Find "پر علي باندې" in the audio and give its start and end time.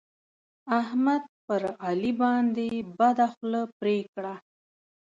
1.45-2.67